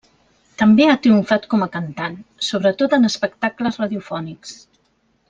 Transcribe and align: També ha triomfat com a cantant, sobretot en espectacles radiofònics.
També 0.61 0.85
ha 0.85 1.01
triomfat 1.03 1.45
com 1.51 1.65
a 1.65 1.69
cantant, 1.75 2.15
sobretot 2.47 2.97
en 2.99 3.09
espectacles 3.11 3.79
radiofònics. 3.83 4.57